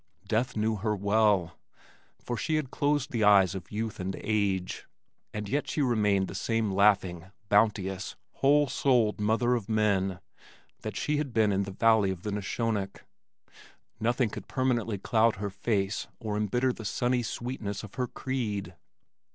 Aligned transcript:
Death 0.25 0.57
knew 0.57 0.77
her 0.77 0.95
well, 0.95 1.59
for 2.17 2.35
she 2.35 2.55
had 2.55 2.71
closed 2.71 3.11
the 3.11 3.23
eyes 3.23 3.53
of 3.53 3.71
youth 3.71 3.99
and 3.99 4.15
age, 4.23 4.87
and 5.31 5.47
yet 5.47 5.69
she 5.69 5.83
remained 5.83 6.27
the 6.27 6.33
same 6.33 6.71
laughing, 6.71 7.27
bounteous, 7.49 8.15
whole 8.37 8.65
souled 8.65 9.19
mother 9.21 9.53
of 9.53 9.69
men 9.69 10.19
that 10.81 10.95
she 10.95 11.17
had 11.17 11.33
been 11.33 11.51
in 11.51 11.65
the 11.65 11.71
valley 11.71 12.09
of 12.09 12.23
the 12.23 12.31
Neshonoc. 12.31 13.05
Nothing 13.99 14.29
could 14.31 14.47
permanently 14.47 14.97
cloud 14.97 15.35
her 15.35 15.51
face 15.51 16.07
or 16.19 16.35
embitter 16.35 16.73
the 16.73 16.83
sunny 16.83 17.21
sweetness 17.21 17.83
of 17.83 17.93
her 17.93 18.07
creed. 18.07 18.73